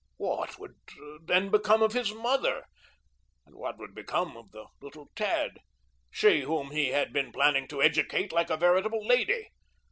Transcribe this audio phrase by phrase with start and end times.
[0.17, 0.73] What would
[1.25, 2.65] then become of his mother
[3.45, 5.59] and what would become of the little tad?
[6.09, 9.49] She, whom he had been planning to educate like a veritable lady.